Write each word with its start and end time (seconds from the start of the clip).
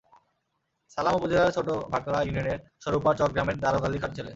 ছালাম 0.91 1.13
উপজেলার 1.15 1.53
ছোটভাকলা 1.55 2.19
ইউনিয়নের 2.23 2.59
স্বরুপার 2.83 3.13
চক 3.19 3.29
গ্রামের 3.33 3.57
দারোগ 3.59 3.83
আলী 3.85 3.97
খাঁর 3.99 4.11
ছেলে। 4.17 4.29